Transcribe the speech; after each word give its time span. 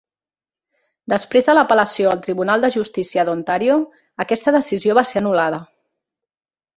Després 1.11 1.49
de 1.49 1.53
l'apel·lació 1.57 2.13
al 2.13 2.23
Tribunal 2.27 2.65
de 2.65 2.71
Justícia 2.75 3.25
d'Ontario, 3.27 3.75
aquesta 4.25 4.55
decisió 4.57 4.97
va 5.01 5.05
ser 5.11 5.23
anul·lada. 5.23 5.61